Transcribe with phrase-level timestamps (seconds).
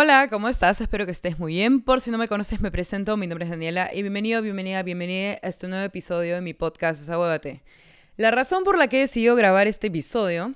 [0.00, 0.80] Hola, ¿cómo estás?
[0.80, 1.80] Espero que estés muy bien.
[1.82, 3.16] Por si no me conoces, me presento.
[3.16, 7.00] Mi nombre es Daniela y bienvenido, bienvenida, bienvenida a este nuevo episodio de mi podcast
[7.00, 7.62] Desahuévate.
[8.16, 10.54] La razón por la que he decidido grabar este episodio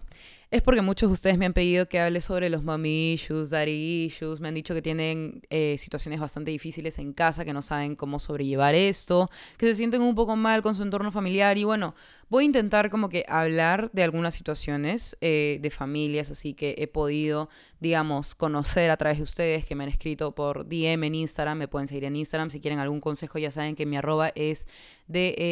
[0.52, 4.04] es porque muchos de ustedes me han pedido que hable sobre los mommy issues, daddy
[4.04, 4.38] issues.
[4.38, 8.20] Me han dicho que tienen eh, situaciones bastante difíciles en casa, que no saben cómo
[8.20, 11.58] sobrellevar esto, que se sienten un poco mal con su entorno familiar.
[11.58, 11.96] Y bueno,
[12.32, 16.86] voy a intentar como que hablar de algunas situaciones eh, de familias, así que he
[16.86, 21.58] podido, digamos, conocer a través de ustedes que me han escrito por DM en Instagram.
[21.58, 22.48] Me pueden seguir en Instagram.
[22.48, 24.66] Si quieren algún consejo, ya saben que mi arroba es
[25.08, 25.44] D-E-L-U-C-S-H-I-D-A-N-I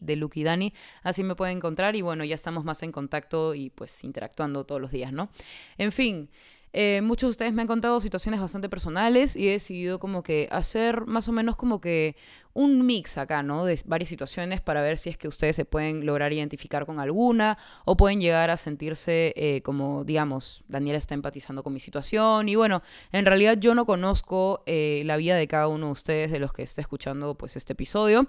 [0.00, 0.72] de Lucky Dani.
[1.02, 4.80] Así me pueden encontrar y bueno, ya estamos más en contacto y pues interactuando todos
[4.80, 5.30] los días, ¿no?
[5.78, 6.30] En fin.
[6.78, 10.46] Eh, muchos de ustedes me han contado situaciones bastante personales y he decidido como que
[10.50, 12.16] hacer más o menos como que
[12.56, 13.66] un mix acá, ¿no?
[13.66, 17.58] De varias situaciones para ver si es que ustedes se pueden lograr identificar con alguna
[17.84, 22.48] o pueden llegar a sentirse eh, como, digamos, Daniela está empatizando con mi situación.
[22.48, 26.30] Y bueno, en realidad yo no conozco eh, la vida de cada uno de ustedes,
[26.30, 28.26] de los que está escuchando pues este episodio,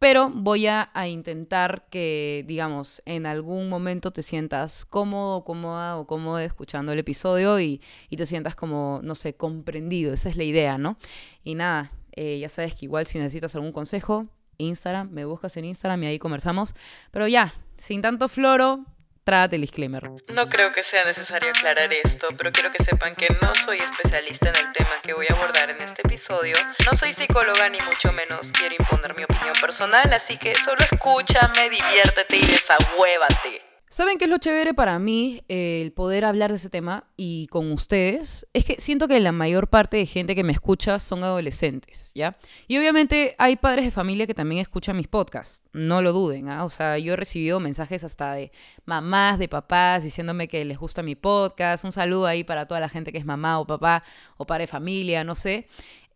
[0.00, 6.44] pero voy a, intentar que, digamos, en algún momento te sientas cómodo, cómoda o cómoda
[6.44, 7.80] escuchando el episodio y,
[8.10, 10.12] y te sientas como, no sé, comprendido.
[10.12, 10.98] Esa es la idea, ¿no?
[11.44, 15.66] Y nada, eh, ya sabes que igual si necesitas algún consejo, Instagram, me buscas en
[15.66, 16.74] Instagram y ahí conversamos.
[17.12, 18.84] Pero ya, sin tanto floro,
[19.22, 20.10] tráate el disclaimer.
[20.34, 24.48] No creo que sea necesario aclarar esto, pero quiero que sepan que no soy especialista
[24.48, 26.56] en el tema que voy a abordar en este episodio.
[26.90, 31.70] No soy psicóloga ni mucho menos quiero imponer mi opinión personal, así que solo escúchame,
[31.70, 33.67] diviértete y desahuévate.
[33.90, 37.72] ¿Saben qué es lo chévere para mí el poder hablar de ese tema y con
[37.72, 38.46] ustedes?
[38.52, 42.36] Es que siento que la mayor parte de gente que me escucha son adolescentes, ¿ya?
[42.66, 46.66] Y obviamente hay padres de familia que también escuchan mis podcasts, no lo duden, ¿ah?
[46.66, 48.52] O sea, yo he recibido mensajes hasta de
[48.84, 52.90] mamás, de papás, diciéndome que les gusta mi podcast, un saludo ahí para toda la
[52.90, 54.04] gente que es mamá o papá
[54.36, 55.66] o padre de familia, no sé.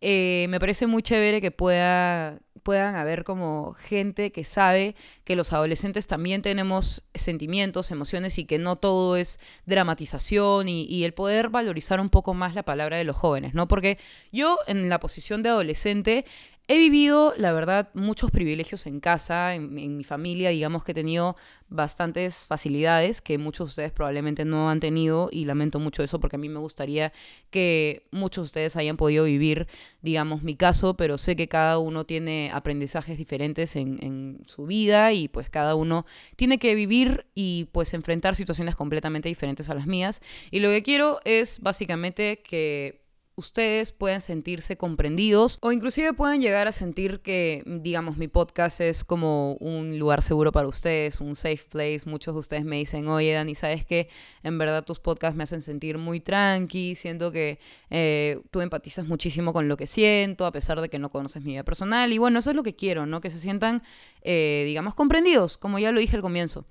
[0.05, 5.53] Eh, me parece muy chévere que pueda, puedan haber como gente que sabe que los
[5.53, 11.49] adolescentes también tenemos sentimientos, emociones y que no todo es dramatización y, y, el poder
[11.49, 13.67] valorizar un poco más la palabra de los jóvenes, ¿no?
[13.67, 13.97] Porque
[14.31, 16.25] yo en la posición de adolescente
[16.69, 21.35] He vivido, la verdad, muchos privilegios en casa, en, mi familia, digamos que he tenido
[21.67, 26.37] bastantes facilidades que muchos de ustedes probablemente no han tenido y lamento mucho eso porque
[26.37, 27.11] a mí me gustaría
[27.49, 29.67] que muchos de ustedes hayan podido vivir,
[30.01, 35.11] digamos, mi caso, pero sé que cada uno tiene aprendizajes diferentes en, en su vida
[35.11, 36.05] y pues cada uno
[36.37, 40.21] tiene que vivir y pues enfrentar situaciones completamente diferentes a las mías.
[40.49, 43.02] Y lo que quiero es básicamente que
[43.35, 49.03] ustedes pueden sentirse comprendidos o inclusive pueden llegar a sentir que, digamos, mi podcast es
[49.03, 52.01] como un lugar seguro para ustedes, un safe place.
[52.05, 54.07] Muchos de ustedes me dicen, oye, Dani, ¿sabes que
[54.43, 59.53] En verdad tus podcasts me hacen sentir muy tranqui, siento que eh, tú empatizas muchísimo
[59.53, 62.11] con lo que siento, a pesar de que no conoces mi vida personal.
[62.11, 63.21] Y bueno, eso es lo que quiero, ¿no?
[63.21, 63.81] Que se sientan,
[64.21, 66.65] eh, digamos, comprendidos, como ya lo dije al comienzo.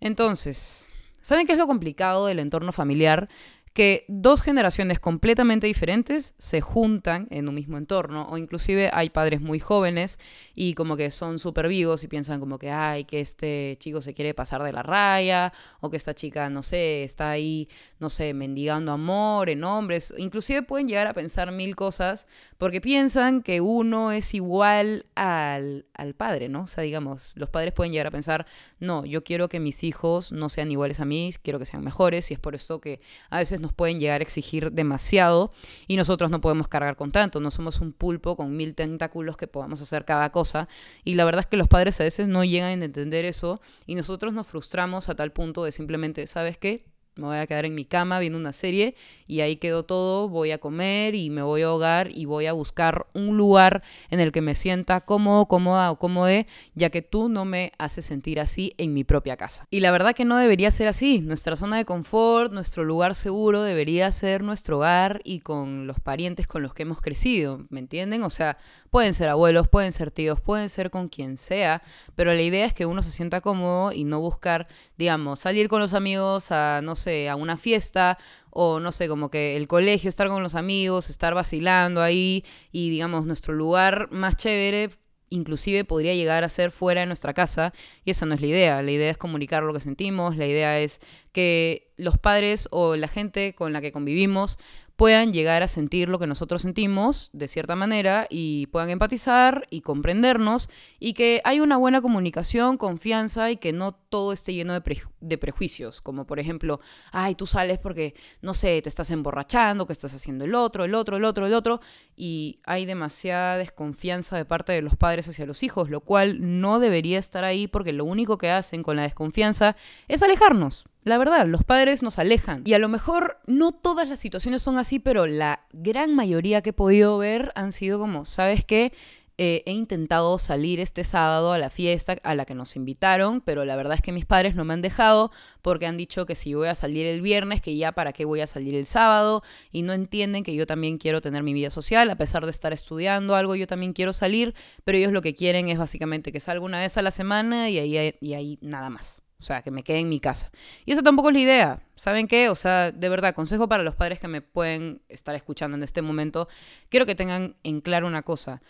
[0.00, 0.88] Entonces,
[1.20, 3.28] ¿saben qué es lo complicado del entorno familiar?
[3.72, 9.40] Que dos generaciones completamente diferentes se juntan en un mismo entorno o inclusive hay padres
[9.40, 10.18] muy jóvenes
[10.54, 14.14] y como que son súper vivos y piensan como que ay que este chico se
[14.14, 17.68] quiere pasar de la raya o que esta chica no sé está ahí
[17.98, 20.12] no sé mendigando amor en hombres.
[20.16, 22.26] Inclusive pueden llegar a pensar mil cosas
[22.58, 27.72] porque piensan que uno es igual al, al padre no o sea digamos los padres
[27.72, 28.46] pueden llegar a pensar
[28.78, 32.30] no yo quiero que mis hijos no sean iguales a mí quiero que sean mejores
[32.30, 33.00] y es por esto que
[33.30, 35.52] a veces no pueden llegar a exigir demasiado
[35.86, 37.40] y nosotros no podemos cargar con tanto.
[37.40, 40.68] No somos un pulpo con mil tentáculos que podamos hacer cada cosa.
[41.04, 43.94] Y la verdad es que los padres a veces no llegan a entender eso y
[43.94, 46.84] nosotros nos frustramos a tal punto de simplemente, ¿sabes qué?
[47.18, 48.94] Me voy a quedar en mi cama viendo una serie
[49.26, 52.52] y ahí quedó todo, voy a comer y me voy a ahogar y voy a
[52.52, 56.28] buscar un lugar en el que me sienta cómodo, cómoda o cómodo,
[56.74, 59.66] ya que tú no me haces sentir así en mi propia casa.
[59.70, 61.20] Y la verdad que no debería ser así.
[61.20, 66.46] Nuestra zona de confort, nuestro lugar seguro debería ser nuestro hogar y con los parientes
[66.46, 68.22] con los que hemos crecido, ¿me entienden?
[68.22, 68.58] O sea,
[68.90, 71.82] pueden ser abuelos, pueden ser tíos, pueden ser con quien sea,
[72.14, 75.80] pero la idea es que uno se sienta cómodo y no buscar, digamos, salir con
[75.80, 78.18] los amigos a, no sé, a una fiesta
[78.50, 82.90] o no sé, como que el colegio, estar con los amigos, estar vacilando ahí y
[82.90, 84.90] digamos nuestro lugar más chévere
[85.30, 87.72] inclusive podría llegar a ser fuera de nuestra casa
[88.04, 88.82] y esa no es la idea.
[88.82, 91.00] La idea es comunicar lo que sentimos, la idea es
[91.32, 94.58] que los padres o la gente con la que convivimos
[94.98, 99.82] puedan llegar a sentir lo que nosotros sentimos de cierta manera y puedan empatizar y
[99.82, 100.68] comprendernos
[100.98, 105.38] y que hay una buena comunicación, confianza y que no todo esté lleno de, de
[105.38, 106.80] prejuicios, como por ejemplo,
[107.12, 110.96] ay, tú sales porque, no sé, te estás emborrachando, que estás haciendo el otro, el
[110.96, 111.80] otro, el otro, el otro,
[112.16, 116.80] y hay demasiada desconfianza de parte de los padres hacia los hijos, lo cual no
[116.80, 119.76] debería estar ahí porque lo único que hacen con la desconfianza
[120.08, 120.86] es alejarnos.
[121.08, 122.62] La verdad, los padres nos alejan.
[122.64, 126.70] Y a lo mejor no todas las situaciones son así, pero la gran mayoría que
[126.70, 128.92] he podido ver han sido como, ¿sabes qué?
[129.40, 133.64] Eh, he intentado salir este sábado a la fiesta a la que nos invitaron, pero
[133.64, 135.30] la verdad es que mis padres no me han dejado
[135.62, 138.40] porque han dicho que si voy a salir el viernes, que ya para qué voy
[138.40, 142.10] a salir el sábado, y no entienden que yo también quiero tener mi vida social,
[142.10, 145.68] a pesar de estar estudiando algo, yo también quiero salir, pero ellos lo que quieren
[145.68, 149.22] es básicamente que salga una vez a la semana y ahí, y ahí nada más.
[149.40, 150.50] O sea, que me quede en mi casa.
[150.84, 151.82] Y esa tampoco es la idea.
[151.94, 152.48] ¿Saben qué?
[152.48, 156.02] O sea, de verdad, consejo para los padres que me pueden estar escuchando en este
[156.02, 156.48] momento.
[156.88, 158.60] Quiero que tengan en claro una cosa.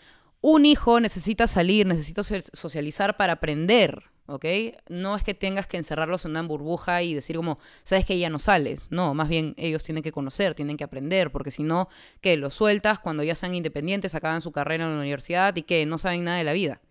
[0.43, 4.44] Un hijo necesita salir, necesita socializar para aprender, ¿ok?
[4.88, 8.29] No es que tengas que encerrarlos en una burbuja y decir como, sabes que ya
[8.29, 8.88] no sales.
[8.91, 11.88] No, más bien ellos tienen que conocer, tienen que aprender, porque si no,
[12.21, 15.87] que los sueltas cuando ya sean independientes, acaban su carrera en la universidad y que
[15.87, 16.82] no saben nada de la vida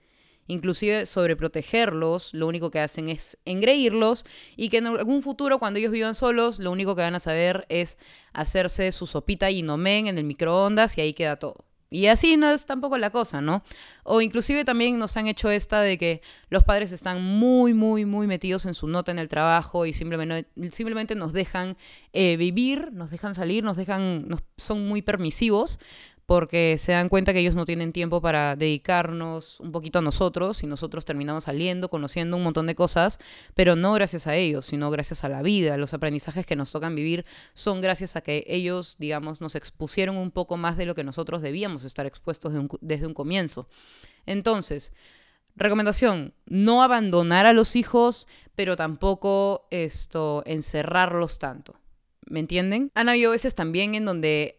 [0.47, 5.91] inclusive sobreprotegerlos, lo único que hacen es engreírlos y que en algún futuro cuando ellos
[5.91, 7.97] vivan solos, lo único que van a saber es
[8.33, 11.67] hacerse su sopita y nomen en el microondas y ahí queda todo.
[11.89, 13.63] Y así no es tampoco la cosa, ¿no?
[14.03, 18.27] O inclusive también nos han hecho esta de que los padres están muy, muy, muy
[18.27, 21.77] metidos en su nota en el trabajo y simplemente, simplemente nos dejan
[22.11, 25.79] eh, vivir, nos dejan salir, nos dejan, nos, son muy permisivos,
[26.27, 30.62] porque se dan cuenta que ellos no tienen tiempo para dedicarnos un poquito a nosotros
[30.62, 33.18] y nosotros terminamos saliendo, conociendo un montón de cosas,
[33.56, 35.77] pero no gracias a ellos, sino gracias a la vida.
[35.77, 40.31] Los aprendizajes que nos tocan vivir son gracias a que ellos, digamos, nos expusieron un
[40.31, 42.51] poco más de lo que nosotros debíamos estar expuestos
[42.81, 43.69] desde un comienzo.
[44.25, 44.91] Entonces,
[45.56, 51.80] recomendación, no abandonar a los hijos, pero tampoco esto, encerrarlos tanto.
[52.25, 52.91] ¿Me entienden?
[52.95, 54.57] Han habido veces también en donde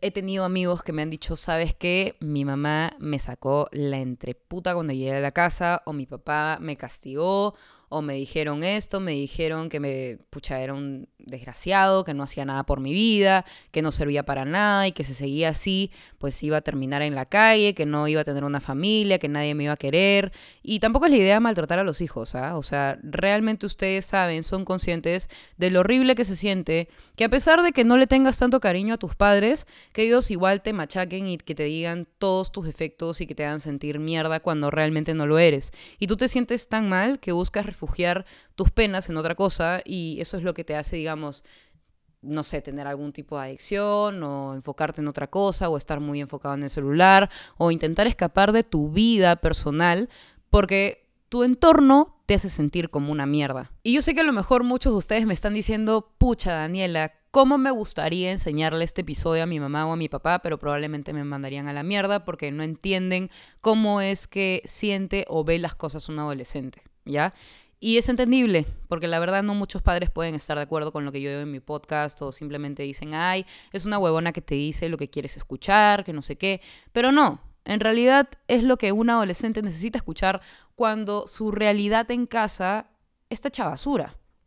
[0.00, 2.16] he tenido amigos que me han dicho, ¿sabes qué?
[2.20, 6.76] Mi mamá me sacó la entreputa cuando llegué a la casa, o mi papá me
[6.76, 7.54] castigó,
[7.88, 12.44] o me dijeron esto, me dijeron que me, pucha, era un desgraciado, que no hacía
[12.44, 16.42] nada por mi vida, que no servía para nada y que si seguía así, pues
[16.42, 19.54] iba a terminar en la calle, que no iba a tener una familia, que nadie
[19.54, 20.32] me iba a querer.
[20.62, 22.56] Y tampoco es la idea maltratar a los hijos, ¿ah?
[22.56, 27.28] O sea, realmente ustedes saben, son conscientes de lo horrible que se siente, que a
[27.28, 30.72] pesar de que no le tengas tanto cariño a tus padres, que ellos igual te
[30.72, 34.70] machaquen y que te digan todos tus defectos y que te hagan sentir mierda cuando
[34.70, 35.72] realmente no lo eres.
[35.98, 38.24] Y tú te sientes tan mal que buscas refugiar
[38.54, 42.60] tus penas en otra cosa y eso es lo que te hace, digamos, no sé,
[42.60, 46.64] tener algún tipo de adicción o enfocarte en otra cosa o estar muy enfocado en
[46.64, 50.08] el celular o intentar escapar de tu vida personal
[50.50, 53.70] porque tu entorno te hace sentir como una mierda.
[53.82, 57.12] Y yo sé que a lo mejor muchos de ustedes me están diciendo, pucha Daniela,
[57.30, 60.40] ¿cómo me gustaría enseñarle este episodio a mi mamá o a mi papá?
[60.40, 63.30] Pero probablemente me mandarían a la mierda porque no entienden
[63.60, 67.32] cómo es que siente o ve las cosas un adolescente, ¿ya?
[67.80, 71.12] Y es entendible, porque la verdad no muchos padres pueden estar de acuerdo con lo
[71.12, 74.56] que yo digo en mi podcast o simplemente dicen, ay, es una huevona que te
[74.56, 76.60] dice lo que quieres escuchar, que no sé qué,
[76.92, 80.40] pero no, en realidad es lo que un adolescente necesita escuchar
[80.74, 82.86] cuando su realidad en casa
[83.30, 83.74] está hecha.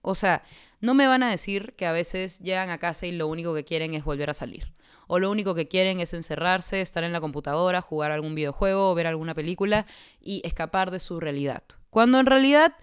[0.01, 0.44] O sea,
[0.80, 3.63] no me van a decir que a veces llegan a casa y lo único que
[3.63, 4.74] quieren es volver a salir.
[5.07, 9.08] O lo único que quieren es encerrarse, estar en la computadora, jugar algún videojuego, ver
[9.08, 9.86] alguna película
[10.20, 11.63] y escapar de su realidad.
[11.91, 12.74] Cuando en realidad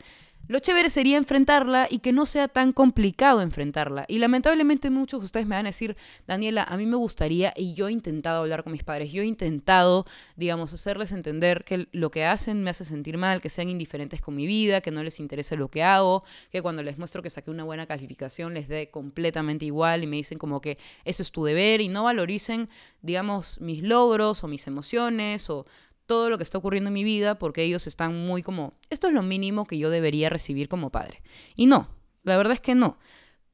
[0.46, 4.06] lo chévere sería enfrentarla y que no sea tan complicado enfrentarla.
[4.08, 7.74] Y lamentablemente muchos de ustedes me van a decir, Daniela, a mí me gustaría, y
[7.74, 12.10] yo he intentado hablar con mis padres, yo he intentado, digamos, hacerles entender que lo
[12.10, 15.20] que hacen me hace sentir mal, que sean indiferentes con mi vida, que no les
[15.20, 18.90] interese lo que hago, que cuando les muestro que saqué una buena calificación les dé
[18.90, 22.68] completamente igual y me dicen como que eso es tu deber y no valoricen,
[23.02, 25.66] digamos, mis logros o mis emociones o
[26.08, 29.12] todo lo que está ocurriendo en mi vida porque ellos están muy como, esto es
[29.12, 31.22] lo mínimo que yo debería recibir como padre.
[31.54, 31.90] Y no,
[32.24, 32.98] la verdad es que no.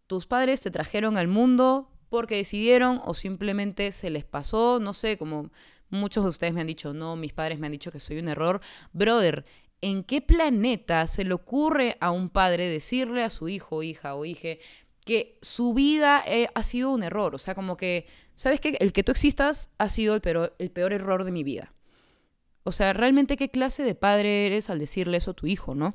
[0.06, 5.18] Tus padres te trajeron al mundo porque decidieron o simplemente se les pasó, no sé,
[5.18, 5.50] como
[5.90, 8.28] muchos de ustedes me han dicho, no, mis padres me han dicho que soy un
[8.28, 8.60] error.
[8.92, 9.44] Brother,
[9.80, 14.24] ¿en qué planeta se le ocurre a un padre decirle a su hijo, hija o
[14.24, 14.50] hija
[15.04, 17.34] que su vida eh, ha sido un error?
[17.34, 18.06] O sea, como que,
[18.36, 18.76] ¿sabes qué?
[18.78, 21.74] El que tú existas ha sido el peor, el peor error de mi vida.
[22.64, 25.94] O sea, realmente qué clase de padre eres al decirle eso a tu hijo, ¿no?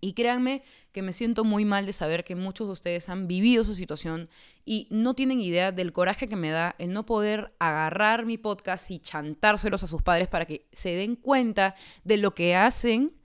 [0.00, 3.62] Y créanme que me siento muy mal de saber que muchos de ustedes han vivido
[3.62, 4.28] esa situación
[4.64, 8.90] y no tienen idea del coraje que me da el no poder agarrar mi podcast
[8.90, 13.17] y chantárselos a sus padres para que se den cuenta de lo que hacen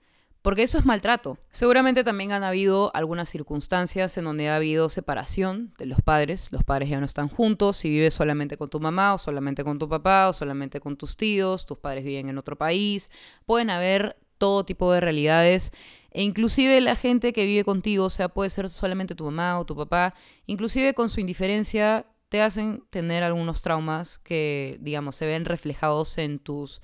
[0.44, 1.38] porque eso es maltrato.
[1.50, 6.48] Seguramente también han habido algunas circunstancias en donde ha habido separación de los padres.
[6.50, 7.78] Los padres ya no están juntos.
[7.78, 11.16] Si vives solamente con tu mamá o solamente con tu papá o solamente con tus
[11.16, 13.10] tíos, tus padres viven en otro país.
[13.46, 15.72] Pueden haber todo tipo de realidades.
[16.10, 19.64] E inclusive la gente que vive contigo, o sea, puede ser solamente tu mamá o
[19.64, 20.12] tu papá,
[20.44, 26.38] inclusive con su indiferencia te hacen tener algunos traumas que, digamos, se ven reflejados en
[26.38, 26.82] tus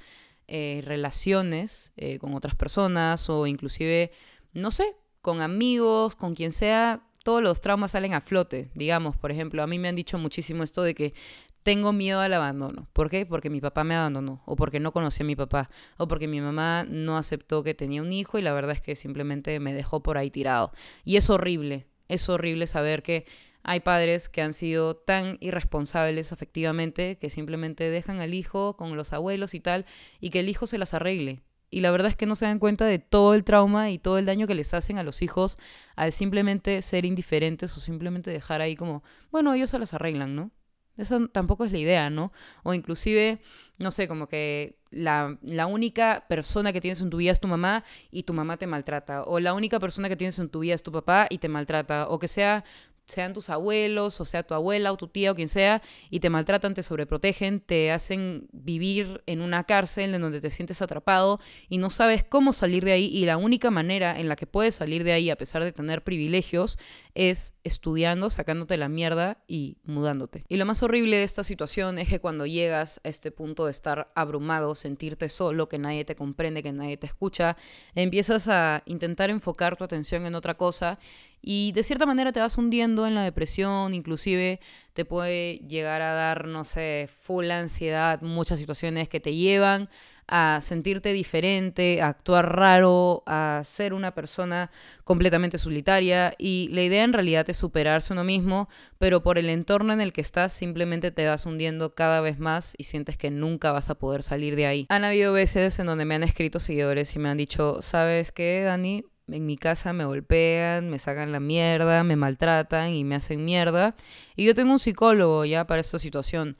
[0.52, 4.10] eh, relaciones eh, con otras personas o inclusive,
[4.52, 8.68] no sé, con amigos, con quien sea, todos los traumas salen a flote.
[8.74, 11.14] Digamos, por ejemplo, a mí me han dicho muchísimo esto de que
[11.62, 12.88] tengo miedo al abandono.
[12.92, 13.26] ¿Por qué?
[13.26, 16.40] Porque mi papá me abandonó, o porque no conocí a mi papá, o porque mi
[16.40, 20.02] mamá no aceptó que tenía un hijo y la verdad es que simplemente me dejó
[20.02, 20.72] por ahí tirado.
[21.04, 23.24] Y es horrible, es horrible saber que
[23.62, 29.12] hay padres que han sido tan irresponsables afectivamente que simplemente dejan al hijo con los
[29.12, 29.86] abuelos y tal
[30.20, 31.42] y que el hijo se las arregle.
[31.70, 34.18] Y la verdad es que no se dan cuenta de todo el trauma y todo
[34.18, 35.56] el daño que les hacen a los hijos
[35.94, 40.50] al simplemente ser indiferentes o simplemente dejar ahí como, bueno, ellos se las arreglan, ¿no?
[40.96, 42.32] Eso tampoco es la idea, ¿no?
[42.62, 43.40] O inclusive,
[43.78, 47.48] no sé, como que la, la, única persona que tienes en tu vida es tu
[47.48, 49.22] mamá y tu mamá te maltrata.
[49.22, 52.08] O la única persona que tienes en tu vida es tu papá y te maltrata.
[52.08, 52.64] O que sea
[53.10, 56.30] sean tus abuelos, o sea tu abuela o tu tía o quien sea, y te
[56.30, 61.78] maltratan, te sobreprotegen, te hacen vivir en una cárcel en donde te sientes atrapado y
[61.78, 63.06] no sabes cómo salir de ahí.
[63.06, 66.02] Y la única manera en la que puedes salir de ahí, a pesar de tener
[66.04, 66.78] privilegios,
[67.14, 70.44] es estudiando, sacándote la mierda y mudándote.
[70.48, 73.70] Y lo más horrible de esta situación es que cuando llegas a este punto de
[73.70, 77.56] estar abrumado, sentirte solo, que nadie te comprende, que nadie te escucha,
[77.94, 80.98] empiezas a intentar enfocar tu atención en otra cosa
[81.42, 84.60] y de cierta manera te vas hundiendo en la depresión, inclusive
[84.92, 89.88] te puede llegar a dar, no sé, full ansiedad, muchas situaciones que te llevan
[90.30, 94.70] a sentirte diferente, a actuar raro, a ser una persona
[95.02, 98.68] completamente solitaria y la idea en realidad es superarse uno mismo,
[98.98, 102.74] pero por el entorno en el que estás simplemente te vas hundiendo cada vez más
[102.78, 104.86] y sientes que nunca vas a poder salir de ahí.
[104.88, 108.62] Han habido veces en donde me han escrito seguidores y me han dicho, ¿sabes qué,
[108.62, 109.04] Dani?
[109.32, 113.96] En mi casa me golpean, me sacan la mierda, me maltratan y me hacen mierda.
[114.36, 116.56] Y yo tengo un psicólogo ya para esta situación.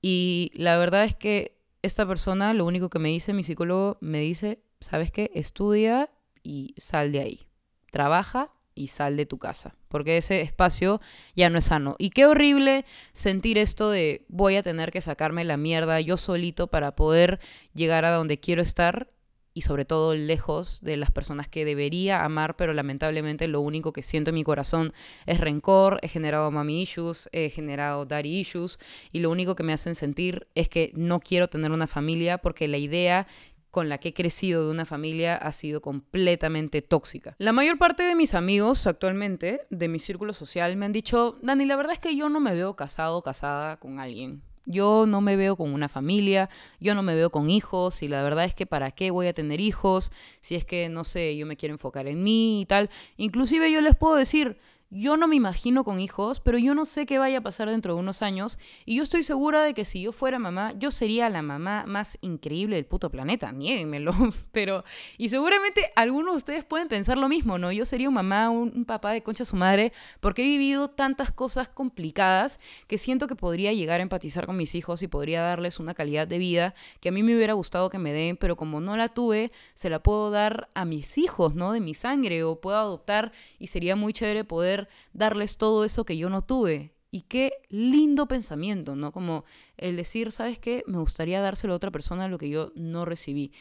[0.00, 4.20] Y la verdad es que esta persona, lo único que me dice mi psicólogo, me
[4.20, 5.30] dice, ¿sabes qué?
[5.34, 6.10] Estudia
[6.42, 7.46] y sal de ahí.
[7.90, 11.00] Trabaja y sal de tu casa, porque ese espacio
[11.36, 11.96] ya no es sano.
[11.98, 16.68] Y qué horrible sentir esto de voy a tener que sacarme la mierda yo solito
[16.68, 17.38] para poder
[17.74, 19.10] llegar a donde quiero estar
[19.54, 24.02] y sobre todo lejos de las personas que debería amar, pero lamentablemente lo único que
[24.02, 24.92] siento en mi corazón
[25.26, 28.78] es rencor, he generado mami issues, he generado daddy issues
[29.12, 32.68] y lo único que me hacen sentir es que no quiero tener una familia porque
[32.68, 33.26] la idea
[33.72, 37.34] con la que he crecido de una familia ha sido completamente tóxica.
[37.38, 41.64] La mayor parte de mis amigos actualmente, de mi círculo social, me han dicho, Dani,
[41.64, 44.42] la verdad es que yo no me veo casado o casada con alguien.
[44.64, 46.48] Yo no me veo con una familia,
[46.80, 49.32] yo no me veo con hijos y la verdad es que para qué voy a
[49.32, 52.90] tener hijos si es que, no sé, yo me quiero enfocar en mí y tal.
[53.16, 54.56] Inclusive yo les puedo decir,
[54.94, 57.94] yo no me imagino con hijos, pero yo no sé qué vaya a pasar dentro
[57.94, 58.58] de unos años.
[58.84, 62.18] Y yo estoy segura de que si yo fuera mamá, yo sería la mamá más
[62.20, 63.52] increíble del puto planeta.
[63.52, 64.12] Niéguenmelo.
[64.52, 64.84] Pero,
[65.16, 67.72] y seguramente algunos de ustedes pueden pensar lo mismo, ¿no?
[67.72, 71.68] Yo sería un mamá, un, papá de concha su madre, porque he vivido tantas cosas
[71.68, 75.94] complicadas que siento que podría llegar a empatizar con mis hijos y podría darles una
[75.94, 78.98] calidad de vida que a mí me hubiera gustado que me den, pero como no
[78.98, 81.72] la tuve, se la puedo dar a mis hijos, ¿no?
[81.72, 84.81] De mi sangre, o puedo adoptar y sería muy chévere poder
[85.12, 86.94] darles todo eso que yo no tuve.
[87.10, 89.12] Y qué lindo pensamiento, ¿no?
[89.12, 89.44] Como
[89.76, 90.82] el decir, ¿sabes qué?
[90.86, 93.52] Me gustaría dárselo a otra persona lo que yo no recibí.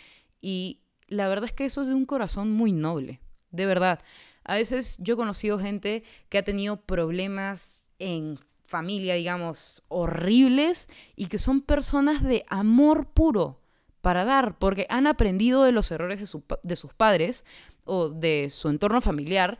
[0.41, 3.19] Y la verdad es que eso es de un corazón muy noble,
[3.51, 3.99] de verdad.
[4.45, 11.27] A veces yo he conocido gente que ha tenido problemas en familia, digamos, horribles y
[11.27, 13.61] que son personas de amor puro
[14.01, 17.45] para dar, porque han aprendido de los errores de, de sus padres
[17.83, 19.59] o de su entorno familiar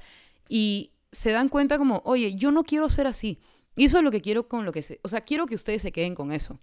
[0.49, 3.39] y se dan cuenta como, oye, yo no quiero ser así.
[3.75, 4.99] Y eso es lo que quiero con lo que se...
[5.03, 6.59] O sea, quiero que ustedes se queden con eso.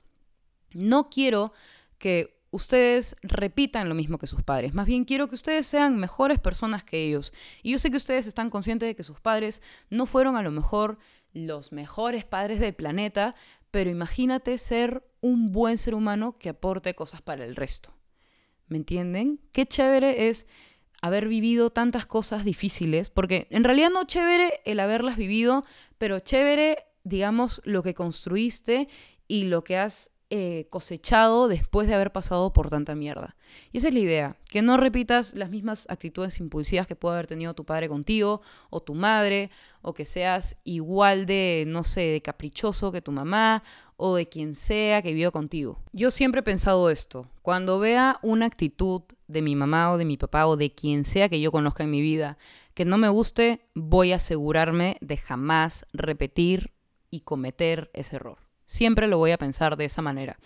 [0.73, 1.53] No quiero
[1.99, 4.75] que ustedes repitan lo mismo que sus padres.
[4.75, 7.33] Más bien quiero que ustedes sean mejores personas que ellos.
[7.63, 10.51] Y yo sé que ustedes están conscientes de que sus padres no fueron a lo
[10.51, 10.99] mejor
[11.33, 13.35] los mejores padres del planeta,
[13.71, 17.95] pero imagínate ser un buen ser humano que aporte cosas para el resto.
[18.67, 19.41] ¿Me entienden?
[19.53, 20.47] Qué chévere es
[21.01, 25.65] haber vivido tantas cosas difíciles, porque en realidad no chévere el haberlas vivido,
[25.99, 28.89] pero chévere, digamos, lo que construiste
[29.27, 33.35] y lo que has eh, cosechado después de haber pasado por tanta mierda.
[33.73, 37.27] Y esa es la idea, que no repitas las mismas actitudes impulsivas que puede haber
[37.27, 39.51] tenido tu padre contigo o tu madre,
[39.81, 43.63] o que seas igual de, no sé, de caprichoso que tu mamá
[43.99, 45.83] o de quien sea que vivió contigo.
[45.93, 50.17] Yo siempre he pensado esto, cuando vea una actitud de mi mamá o de mi
[50.17, 52.39] papá o de quien sea que yo conozca en mi vida
[52.73, 56.73] que no me guste, voy a asegurarme de jamás repetir
[57.11, 58.39] y cometer ese error.
[58.67, 60.39] Siempre lo voy a pensar de esa manera.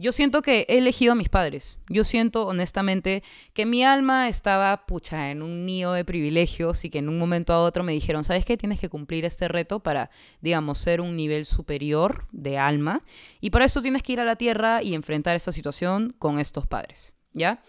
[0.00, 1.76] Yo siento que he elegido a mis padres.
[1.90, 7.00] Yo siento honestamente que mi alma estaba pucha en un nido de privilegios y que
[7.00, 8.56] en un momento a otro me dijeron, ¿sabes qué?
[8.56, 13.04] Tienes que cumplir este reto para, digamos, ser un nivel superior de alma.
[13.42, 16.66] Y para eso tienes que ir a la tierra y enfrentar esta situación con estos
[16.66, 17.14] padres.
[17.34, 17.60] ¿Ya?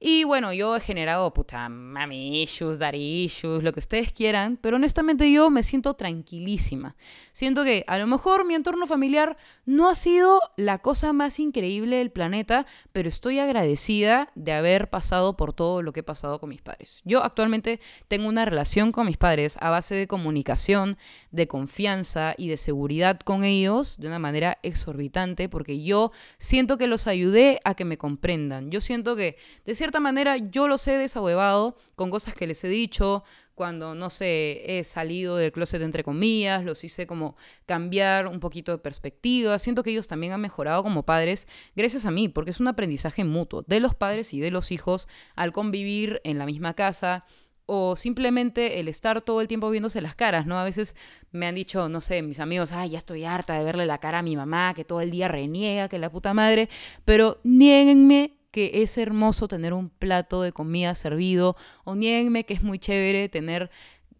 [0.00, 4.76] Y bueno, yo he generado, puta, mami issues, daddy issues, lo que ustedes quieran, pero
[4.76, 6.94] honestamente yo me siento tranquilísima.
[7.32, 9.36] Siento que a lo mejor mi entorno familiar
[9.66, 15.36] no ha sido la cosa más increíble del planeta, pero estoy agradecida de haber pasado
[15.36, 17.00] por todo lo que he pasado con mis padres.
[17.04, 20.96] Yo actualmente tengo una relación con mis padres a base de comunicación,
[21.32, 26.86] de confianza y de seguridad con ellos de una manera exorbitante, porque yo siento que
[26.86, 28.70] los ayudé a que me comprendan.
[28.70, 32.62] Yo siento que, de cierta cierta manera yo los he desahuevado con cosas que les
[32.62, 38.26] he dicho, cuando, no sé, he salido del closet entre comillas, los hice como cambiar
[38.26, 39.58] un poquito de perspectiva.
[39.58, 43.24] Siento que ellos también han mejorado como padres gracias a mí, porque es un aprendizaje
[43.24, 47.24] mutuo de los padres y de los hijos al convivir en la misma casa
[47.64, 50.58] o simplemente el estar todo el tiempo viéndose las caras, ¿no?
[50.58, 50.94] A veces
[51.32, 54.18] me han dicho, no sé, mis amigos, ay, ya estoy harta de verle la cara
[54.18, 56.68] a mi mamá, que todo el día reniega, que la puta madre,
[57.06, 62.62] pero niéguenme que es hermoso tener un plato de comida servido, o niéguenme que es
[62.62, 63.70] muy chévere tener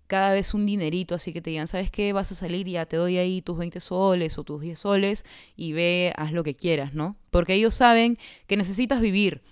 [0.08, 2.12] cada vez un dinerito, así que te digan, ¿sabes qué?
[2.12, 5.25] Vas a salir y ya te doy ahí tus 20 soles o tus 10 soles
[5.54, 7.16] y ve, haz lo que quieras, ¿no?
[7.30, 9.42] Porque ellos saben que necesitas vivir.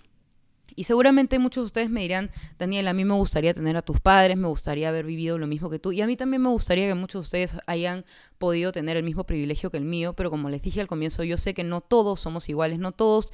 [0.75, 3.99] Y seguramente muchos de ustedes me dirán, Daniel, a mí me gustaría tener a tus
[4.01, 5.93] padres, me gustaría haber vivido lo mismo que tú.
[5.93, 8.05] Y a mí también me gustaría que muchos de ustedes hayan
[8.37, 11.39] podido tener el mismo privilegio que el mío, pero como les dije al comienzo, yo
[11.39, 13.33] sé que no todos somos iguales, no todos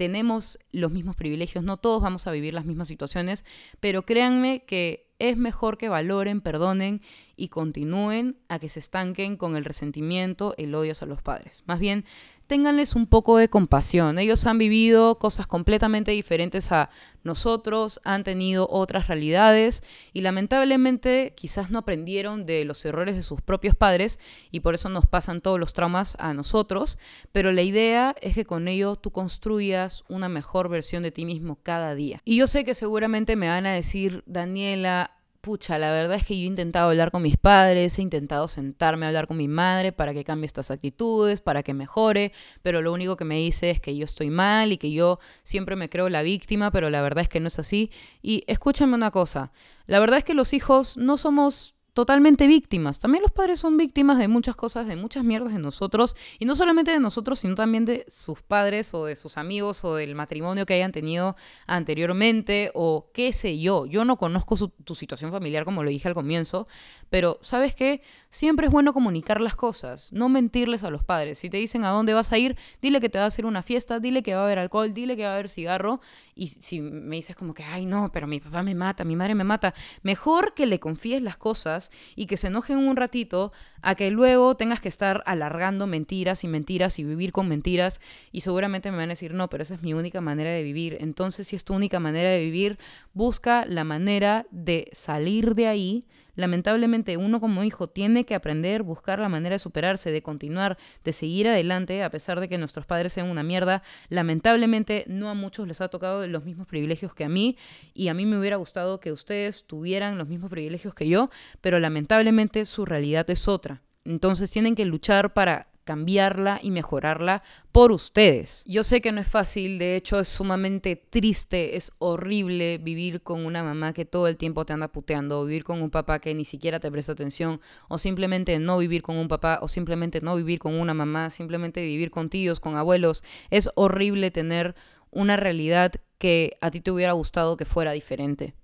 [0.00, 3.44] tenemos los mismos privilegios, no todos vamos a vivir las mismas situaciones,
[3.80, 7.02] pero créanme que es mejor que valoren, perdonen
[7.36, 11.64] y continúen a que se estanquen con el resentimiento, el odio a los padres.
[11.66, 12.06] Más bien,
[12.50, 14.18] ténganles un poco de compasión.
[14.18, 16.90] Ellos han vivido cosas completamente diferentes a
[17.22, 23.40] nosotros, han tenido otras realidades y lamentablemente quizás no aprendieron de los errores de sus
[23.40, 24.18] propios padres
[24.50, 26.98] y por eso nos pasan todos los traumas a nosotros,
[27.30, 31.60] pero la idea es que con ello tú construyas una mejor versión de ti mismo
[31.62, 32.20] cada día.
[32.24, 36.38] Y yo sé que seguramente me van a decir, Daniela, pucha, la verdad es que
[36.38, 39.92] yo he intentado hablar con mis padres, he intentado sentarme a hablar con mi madre
[39.92, 43.80] para que cambie estas actitudes, para que mejore, pero lo único que me dice es
[43.80, 47.22] que yo estoy mal y que yo siempre me creo la víctima, pero la verdad
[47.22, 47.90] es que no es así.
[48.22, 49.52] Y escúchame una cosa,
[49.86, 52.98] la verdad es que los hijos no somos totalmente víctimas.
[52.98, 56.56] También los padres son víctimas de muchas cosas, de muchas mierdas de nosotros, y no
[56.56, 60.64] solamente de nosotros, sino también de sus padres o de sus amigos o del matrimonio
[60.64, 61.36] que hayan tenido
[61.66, 63.84] anteriormente o qué sé yo.
[63.84, 66.66] Yo no conozco tu situación familiar como lo dije al comienzo,
[67.10, 71.38] pero sabes qué, siempre es bueno comunicar las cosas, no mentirles a los padres.
[71.38, 73.62] Si te dicen a dónde vas a ir, dile que te va a hacer una
[73.62, 76.00] fiesta, dile que va a haber alcohol, dile que va a haber cigarro,
[76.34, 79.34] y si me dices como que, ay no, pero mi papá me mata, mi madre
[79.34, 83.94] me mata, mejor que le confíes las cosas y que se enojen un ratito a
[83.94, 88.00] que luego tengas que estar alargando mentiras y mentiras y vivir con mentiras
[88.32, 90.98] y seguramente me van a decir, no, pero esa es mi única manera de vivir.
[91.00, 92.78] Entonces, si es tu única manera de vivir,
[93.14, 99.18] busca la manera de salir de ahí Lamentablemente uno como hijo tiene que aprender, buscar
[99.18, 103.12] la manera de superarse, de continuar, de seguir adelante, a pesar de que nuestros padres
[103.12, 103.82] sean una mierda.
[104.08, 107.56] Lamentablemente no a muchos les ha tocado los mismos privilegios que a mí
[107.94, 111.78] y a mí me hubiera gustado que ustedes tuvieran los mismos privilegios que yo, pero
[111.78, 113.82] lamentablemente su realidad es otra.
[114.04, 118.62] Entonces tienen que luchar para cambiarla y mejorarla por ustedes.
[118.64, 123.44] Yo sé que no es fácil, de hecho es sumamente triste, es horrible vivir con
[123.44, 126.44] una mamá que todo el tiempo te anda puteando, vivir con un papá que ni
[126.44, 130.60] siquiera te presta atención, o simplemente no vivir con un papá, o simplemente no vivir
[130.60, 133.24] con una mamá, simplemente vivir con tíos, con abuelos.
[133.50, 134.76] Es horrible tener
[135.10, 138.54] una realidad que a ti te hubiera gustado que fuera diferente.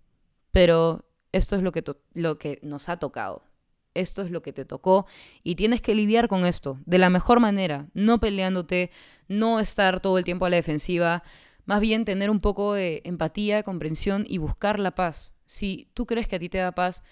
[0.52, 1.82] Pero esto es lo que,
[2.14, 3.45] lo que nos ha tocado
[4.00, 5.06] esto es lo que te tocó
[5.42, 8.90] y tienes que lidiar con esto de la mejor manera, no peleándote,
[9.28, 11.22] no estar todo el tiempo a la defensiva,
[11.64, 15.34] Más bien tener un poco de empatía, comprensión y buscar la paz.
[15.46, 17.02] Si tú crees que a ti te da paz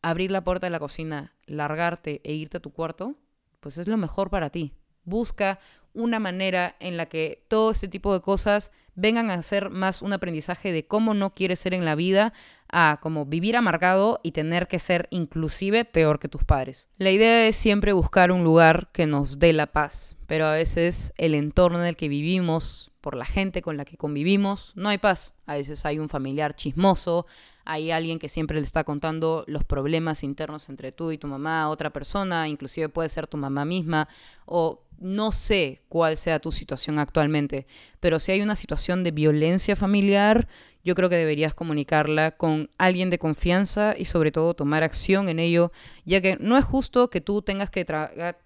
[0.00, 3.16] abrir la puerta de la cocina, largarte e irte a tu cuarto,
[3.60, 4.72] pues es lo mejor para ti.
[5.04, 5.58] Busca
[5.94, 10.12] una manera en la que todo este tipo de cosas vengan a ser más un
[10.12, 12.32] aprendizaje de cómo no quieres ser en la vida,
[12.70, 16.88] a como vivir amargado y tener que ser inclusive peor que tus padres.
[16.98, 21.12] La idea es siempre buscar un lugar que nos dé la paz, pero a veces
[21.16, 24.98] el entorno en el que vivimos, por la gente con la que convivimos, no hay
[24.98, 25.32] paz.
[25.46, 27.26] A veces hay un familiar chismoso,
[27.64, 31.70] hay alguien que siempre le está contando los problemas internos entre tú y tu mamá,
[31.70, 34.06] otra persona, inclusive puede ser tu mamá misma,
[34.44, 37.66] o no sé cuál sea tu situación actualmente,
[37.98, 40.46] pero si hay una situación de violencia familiar,
[40.82, 45.38] yo creo que deberías comunicarla con alguien de confianza y sobre todo tomar acción en
[45.38, 45.72] ello,
[46.04, 47.84] ya que no es justo que tú tengas que,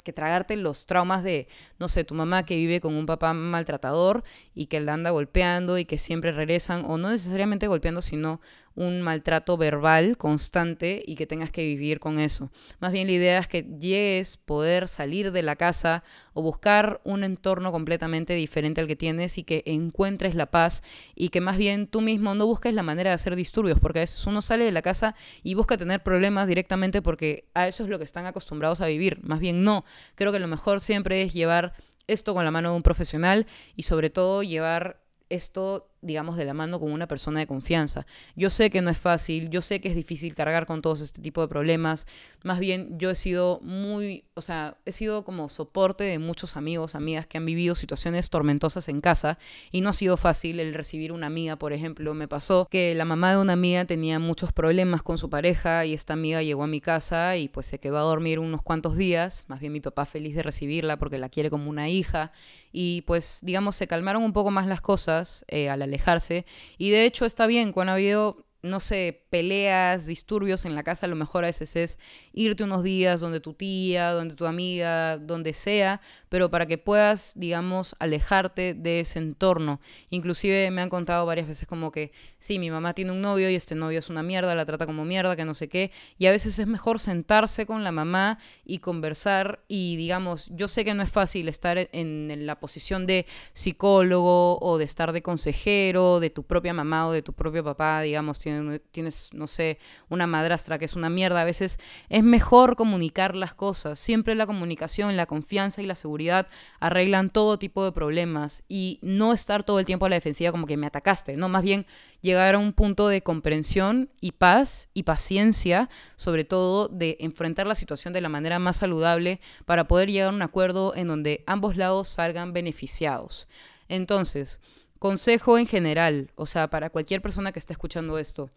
[0.02, 4.24] que tragarte los traumas de, no sé, tu mamá que vive con un papá maltratador
[4.54, 8.40] y que la anda golpeando y que siempre regresan, o no necesariamente golpeando, sino
[8.76, 12.50] un maltrato verbal constante y que tengas que vivir con eso.
[12.80, 17.24] Más bien la idea es que llegues poder salir de la casa o buscar un
[17.24, 20.82] entorno completamente diferente al que tienes y que encuentres la paz
[21.14, 24.02] y que más bien tú mismo no busques la manera de hacer disturbios, porque a
[24.02, 27.90] veces uno sale de la casa y busca tener problemas directamente porque a eso es
[27.90, 29.18] lo que están acostumbrados a vivir.
[29.22, 29.84] Más bien no,
[30.14, 31.72] creo que lo mejor siempre es llevar
[32.06, 36.54] esto con la mano de un profesional y sobre todo llevar esto digamos, de la
[36.54, 38.06] mano con una persona de confianza.
[38.36, 41.20] Yo sé que no es fácil, yo sé que es difícil cargar con todos este
[41.20, 42.06] tipo de problemas.
[42.42, 46.94] Más bien, yo he sido muy, o sea, he sido como soporte de muchos amigos,
[46.94, 49.38] amigas que han vivido situaciones tormentosas en casa
[49.72, 52.14] y no ha sido fácil el recibir una amiga, por ejemplo.
[52.14, 55.94] Me pasó que la mamá de una amiga tenía muchos problemas con su pareja y
[55.94, 59.44] esta amiga llegó a mi casa y pues se quedó a dormir unos cuantos días.
[59.48, 62.32] Más bien mi papá feliz de recibirla porque la quiere como una hija
[62.72, 66.44] y pues digamos se calmaron un poco más las cosas eh, a la alejarse.
[66.78, 71.04] Y de hecho está bien, cuando ha habido no sé, peleas, disturbios en la casa,
[71.04, 71.98] a lo mejor a veces es
[72.32, 76.00] irte unos días donde tu tía, donde tu amiga, donde sea,
[76.30, 79.80] pero para que puedas, digamos, alejarte de ese entorno.
[80.10, 83.54] Inclusive me han contado varias veces como que, sí, mi mamá tiene un novio y
[83.54, 86.30] este novio es una mierda, la trata como mierda, que no sé qué, y a
[86.30, 91.02] veces es mejor sentarse con la mamá y conversar y, digamos, yo sé que no
[91.02, 96.44] es fácil estar en la posición de psicólogo o de estar de consejero, de tu
[96.44, 98.53] propia mamá o de tu propio papá, digamos, tiene
[98.90, 103.54] tienes, no sé, una madrastra que es una mierda, a veces es mejor comunicar las
[103.54, 103.98] cosas.
[103.98, 106.46] Siempre la comunicación, la confianza y la seguridad
[106.80, 110.66] arreglan todo tipo de problemas y no estar todo el tiempo a la defensiva como
[110.66, 111.86] que me atacaste, no, más bien
[112.20, 117.74] llegar a un punto de comprensión y paz y paciencia, sobre todo de enfrentar la
[117.74, 121.76] situación de la manera más saludable para poder llegar a un acuerdo en donde ambos
[121.76, 123.46] lados salgan beneficiados.
[123.88, 124.60] Entonces,
[124.98, 128.50] consejo en general, o sea, para cualquier persona que esté escuchando esto,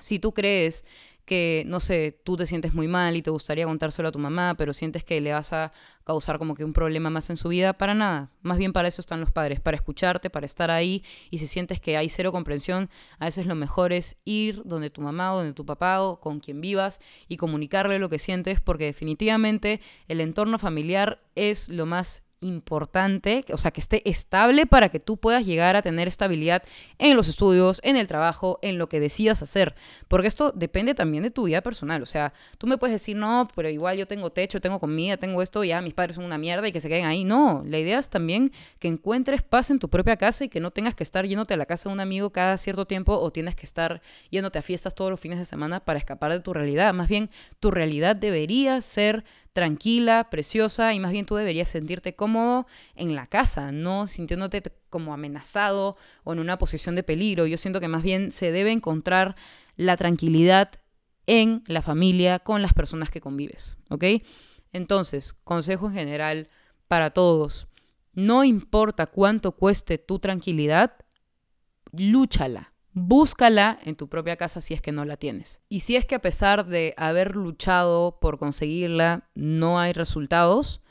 [0.00, 0.84] si tú crees
[1.24, 4.54] que, no sé, tú te sientes muy mal y te gustaría contárselo a tu mamá,
[4.56, 5.72] pero sientes que le vas a
[6.04, 8.30] causar como que un problema más en su vida, para nada.
[8.40, 11.04] Más bien para eso están los padres, para escucharte, para estar ahí.
[11.30, 15.02] Y si sientes que hay cero comprensión, a veces lo mejor es ir donde tu
[15.02, 18.86] mamá o donde tu papá o con quien vivas y comunicarle lo que sientes, porque
[18.86, 25.00] definitivamente el entorno familiar es lo más importante, o sea, que esté estable para que
[25.00, 26.62] tú puedas llegar a tener estabilidad
[26.98, 29.74] en los estudios, en el trabajo, en lo que decidas hacer.
[30.08, 32.02] Porque esto depende también de tu vida personal.
[32.02, 35.42] O sea, tú me puedes decir, no, pero igual yo tengo techo, tengo comida, tengo
[35.42, 37.24] esto, ya mis padres son una mierda y que se queden ahí.
[37.24, 40.70] No, la idea es también que encuentres paz en tu propia casa y que no
[40.70, 43.56] tengas que estar yéndote a la casa de un amigo cada cierto tiempo o tienes
[43.56, 46.94] que estar yéndote a fiestas todos los fines de semana para escapar de tu realidad.
[46.94, 52.66] Más bien, tu realidad debería ser tranquila, preciosa y más bien tú deberías sentirte cómodo
[52.94, 57.46] en la casa, no sintiéndote como amenazado o en una posición de peligro.
[57.46, 59.36] Yo siento que más bien se debe encontrar
[59.76, 60.70] la tranquilidad
[61.26, 64.04] en la familia, con las personas que convives, ¿ok?
[64.72, 66.48] Entonces, consejo en general
[66.88, 67.68] para todos,
[68.14, 70.94] no importa cuánto cueste tu tranquilidad,
[71.92, 75.60] lúchala, Búscala en tu propia casa si es que no la tienes.
[75.68, 80.82] Y si es que a pesar de haber luchado por conseguirla no hay resultados,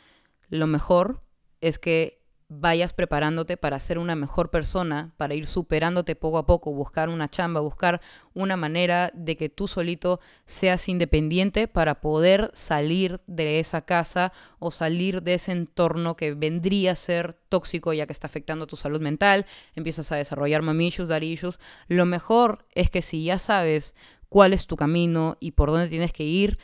[0.49, 1.21] lo mejor
[1.59, 2.16] es que
[2.49, 7.29] vayas preparándote para ser una mejor persona, para ir superándote poco a poco, buscar una
[7.29, 7.99] chamba, buscar
[8.33, 14.71] una manera de que tú solito seas independiente para poder salir de esa casa o
[14.71, 19.01] salir de ese entorno que vendría a ser tóxico ya que está afectando tu salud
[19.01, 21.59] mental, empiezas a desarrollar mami issues, issues.
[21.87, 23.93] Lo mejor es que si ya sabes
[24.29, 26.57] cuál es tu camino y por dónde tienes que ir,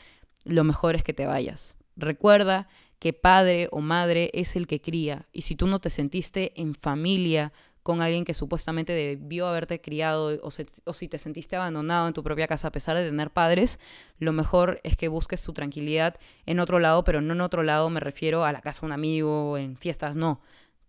[0.45, 1.75] lo mejor es que te vayas.
[1.95, 2.67] Recuerda
[3.03, 5.27] que padre o madre es el que cría.
[5.33, 7.51] Y si tú no te sentiste en familia
[7.83, 10.49] con alguien que supuestamente debió haberte criado o,
[10.85, 13.77] o, si te sentiste abandonado en tu propia casa a pesar de tener padres,
[14.19, 17.89] lo mejor es que busques su tranquilidad en otro lado, pero no en otro lado
[17.89, 20.39] me refiero a la casa de un amigo, en fiestas, no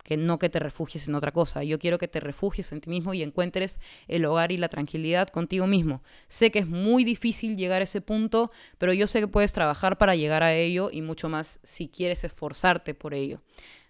[0.05, 1.65] que no que te refugies en otra cosa.
[1.65, 5.29] Yo quiero que te refugies en ti mismo y encuentres el hogar y la tranquilidad
[5.29, 6.03] contigo mismo.
[6.29, 9.99] Sé que es muy difícil llegar a ese punto, pero yo sé que puedes trabajar
[9.99, 13.41] para llegar a ello y mucho más si quieres esforzarte por ello.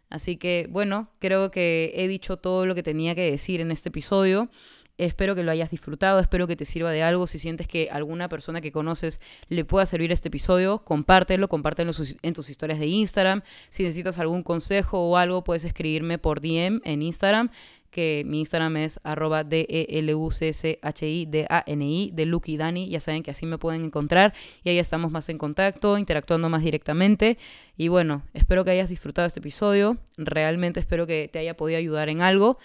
[0.09, 3.88] Así que bueno, creo que he dicho todo lo que tenía que decir en este
[3.88, 4.48] episodio.
[4.96, 7.26] Espero que lo hayas disfrutado, espero que te sirva de algo.
[7.26, 11.90] Si sientes que alguna persona que conoces le pueda servir este episodio, compártelo, compártelo
[12.22, 13.42] en tus historias de Instagram.
[13.70, 17.50] Si necesitas algún consejo o algo, puedes escribirme por DM en Instagram,
[17.90, 22.88] que mi Instagram es arroba D-E-L-U-C-C-H-I-D-A-N-I, de Lucky Dani.
[22.88, 26.62] Ya saben que así me pueden encontrar y ahí estamos más en contacto, interactuando más
[26.62, 27.37] directamente.
[27.76, 29.98] Y bueno, espero que hayas disfrutado este episodio.
[30.18, 32.59] Realmente espero que te haya podido ayudar en algo.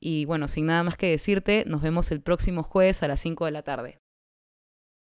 [0.00, 3.44] Y bueno, sin nada más que decirte, nos vemos el próximo jueves a las 5
[3.46, 4.00] de la tarde.